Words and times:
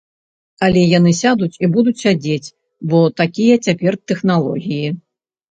Але 0.67 0.81
яны 0.97 1.11
сядуць 1.21 1.59
і 1.67 1.69
будуць 1.75 1.93
сядзець, 2.05 2.53
бо 2.95 3.03
такія 3.23 3.61
цяпер 3.69 4.01
тэхналогіі. 4.13 4.91